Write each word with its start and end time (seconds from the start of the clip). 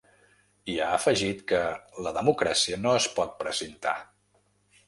I 0.75 0.77
ha 0.85 0.87
afegit 0.93 1.43
que 1.51 1.59
‘la 2.07 2.13
democràcia 2.17 2.83
no 2.87 2.97
es 3.03 3.09
pot 3.19 3.37
precintar’. 3.43 3.97